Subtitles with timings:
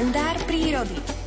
[0.00, 1.19] kalendár prírody.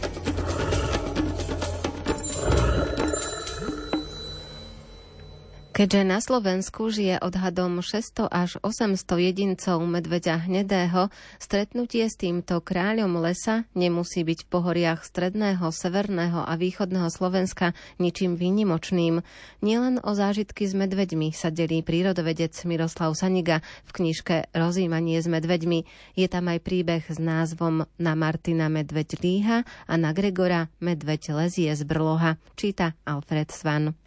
[5.73, 11.09] Keďže na Slovensku žije odhadom 600 až 800 jedincov medveďa hnedého,
[11.41, 18.37] stretnutie s týmto kráľom lesa nemusí byť v pohoriach stredného, severného a východného Slovenska ničím
[18.37, 19.25] výnimočným.
[19.65, 25.89] Nielen o zážitky s medveďmi sa delí prírodovedec Miroslav Saniga v knižke Rozímanie s medveďmi.
[26.13, 31.73] Je tam aj príbeh s názvom Na Martina medveď líha a na Gregora medveď lezie
[31.73, 32.37] z brloha.
[32.53, 34.02] Číta Alfred Svan.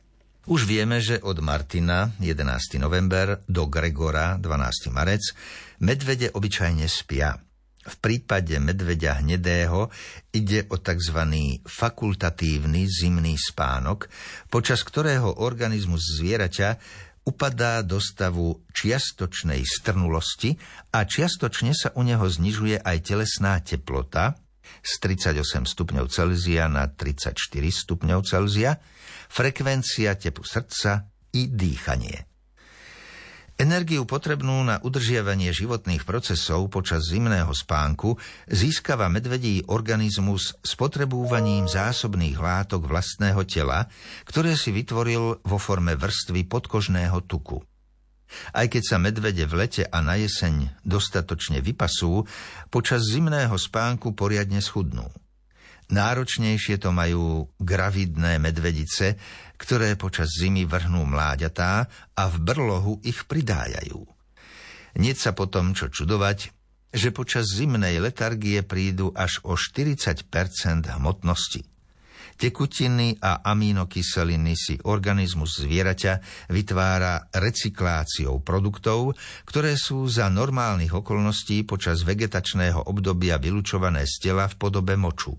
[0.47, 2.79] Už vieme, že od Martina 11.
[2.79, 4.95] november do Gregora 12.
[4.95, 5.35] marec
[5.83, 7.35] medvede obyčajne spia.
[7.83, 9.91] V prípade medveďa hnedého
[10.31, 11.19] ide o tzv.
[11.67, 14.07] fakultatívny zimný spánok,
[14.47, 16.79] počas ktorého organizmus zvieraťa
[17.27, 20.55] upadá do stavu čiastočnej strnulosti
[20.95, 24.39] a čiastočne sa u neho znižuje aj telesná teplota,
[24.85, 28.79] z 38 stupňov Celzia na 34 stupňov Celzia,
[29.29, 32.37] frekvencia tepu srdca i dýchanie.
[33.57, 38.21] Energiu potrebnú na udržiavanie životných procesov počas zimného spánku
[38.53, 43.89] získava medvedí organizmus spotrebúvaním zásobných látok vlastného tela,
[44.29, 47.65] ktoré si vytvoril vo forme vrstvy podkožného tuku.
[48.53, 52.27] Aj keď sa medvede v lete a na jeseň dostatočne vypasú,
[52.69, 55.07] počas zimného spánku poriadne schudnú.
[55.87, 59.15] Náročnejšie to majú gravidné medvedice,
[59.55, 61.87] ktoré počas zimy vrhnú mláďatá
[62.19, 64.03] a v brlohu ich pridájajú.
[64.99, 66.51] Nieť sa potom čo čudovať,
[66.91, 70.27] že počas zimnej letargie prídu až o 40%
[70.99, 71.63] hmotnosti–
[72.37, 76.21] Tekutiny a aminokyseliny si organizmus zvieraťa
[76.53, 79.17] vytvára recykláciou produktov,
[79.49, 85.33] ktoré sú za normálnych okolností počas vegetačného obdobia vylučované z tela v podobe moču.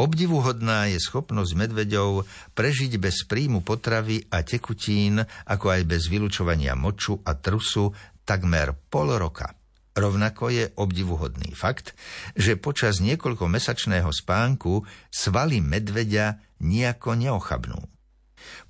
[0.00, 2.24] Obdivuhodná je schopnosť medveďov
[2.56, 7.92] prežiť bez príjmu potravy a tekutín, ako aj bez vylučovania moču a trusu
[8.24, 9.59] takmer pol roka.
[9.90, 11.98] Rovnako je obdivuhodný fakt,
[12.38, 17.80] že počas niekoľkomesačného spánku svaly medveďa nejako neochabnú.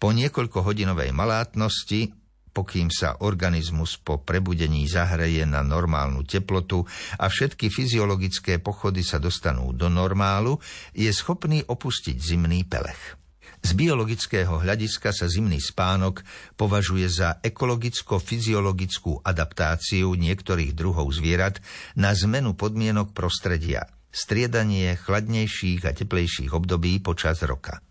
[0.00, 2.10] Po niekoľkohodinovej malátnosti,
[2.50, 6.88] pokým sa organizmus po prebudení zahreje na normálnu teplotu
[7.20, 10.56] a všetky fyziologické pochody sa dostanú do normálu,
[10.96, 13.19] je schopný opustiť zimný pelech.
[13.60, 16.24] Z biologického hľadiska sa zimný spánok
[16.56, 21.60] považuje za ekologicko-fyziologickú adaptáciu niektorých druhov zvierat
[21.92, 27.84] na zmenu podmienok prostredia, striedanie chladnejších a teplejších období počas roka.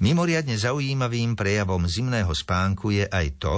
[0.00, 3.54] Mimoriadne zaujímavým prejavom zimného spánku je aj to,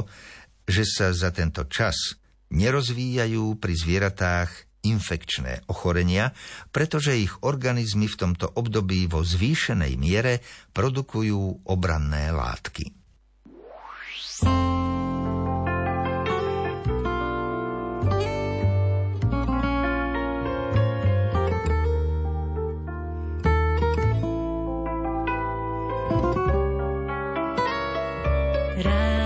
[0.67, 2.19] že sa za tento čas
[2.51, 6.33] nerozvíjajú pri zvieratách infekčné ochorenia,
[6.73, 10.41] pretože ich organizmy v tomto období vo zvýšenej miere
[10.73, 13.01] produkujú obranné látky.
[28.81, 29.20] Na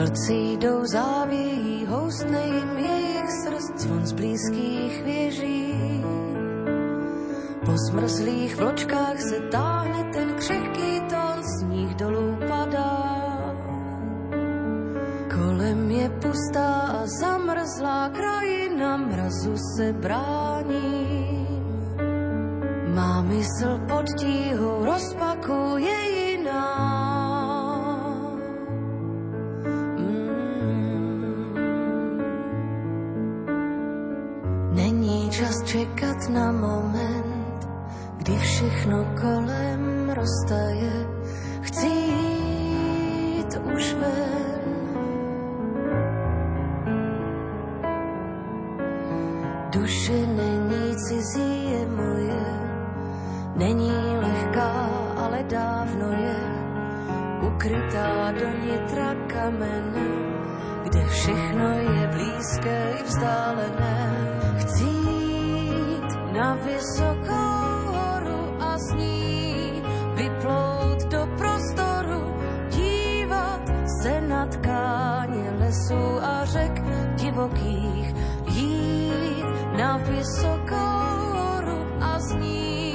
[0.00, 6.04] vlci jdou závějí, houstne jim jejich srdc, zvon z blízkých věží.
[7.66, 12.96] Po zmrzlých vločkách se táhne ten křehký tón, sníh dolů padá.
[15.34, 21.46] Kolem je pustá a zamrzlá krajina, mrazu se brání.
[22.94, 26.19] Má mysl pod tíhu rozpakuje jiná.
[35.70, 37.58] Čekat na moment,
[38.18, 40.94] kdy všechno kolem roztaje.
[41.62, 44.66] Chci jít už ven.
[49.70, 52.44] Duše není cizí, je moje
[53.56, 54.72] Není lehká,
[55.16, 56.38] ale dávno je
[57.46, 60.08] ukrytá do nitra kamene,
[60.82, 64.29] kde všechno je blízké i vzdálené
[66.40, 69.82] na vysokou horu a sní
[70.14, 72.22] vyplout do prostoru,
[72.70, 73.60] dívat
[74.02, 76.82] se na tkáně lesů a řek
[77.16, 78.14] divokých,
[78.48, 79.44] jít
[79.78, 81.04] na vysokou
[81.36, 82.94] horu a sní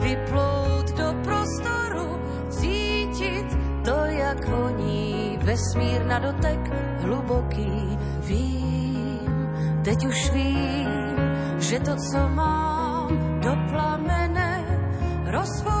[0.00, 3.48] vyplout do prostoru, cítit
[3.84, 6.60] to, jak voní vesmír na dotek
[7.00, 7.98] hluboký.
[8.20, 9.48] Vím,
[9.84, 11.16] teď už vím,
[11.58, 12.73] že to, co mám,
[13.42, 14.64] do plamene
[15.32, 15.73] rozvoj.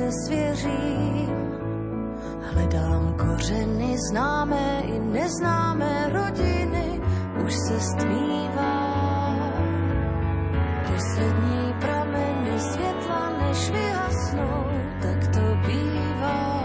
[0.00, 1.28] se svěřím.
[2.40, 7.00] Hledám kořeny známe i neznámé rodiny,
[7.44, 8.76] už se stmívá.
[10.92, 14.64] Poslední prameny světla, než vyhasnou,
[15.02, 16.62] tak to bývá.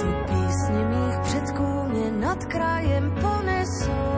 [0.00, 4.17] Tu písně mých předků mě nad krajem ponesou.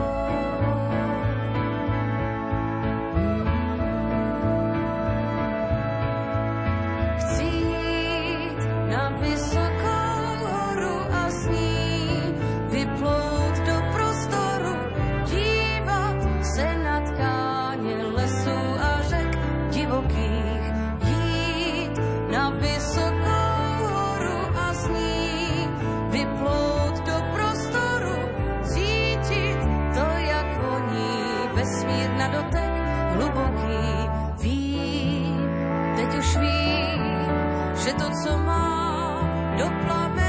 [39.61, 40.20] no plumbing.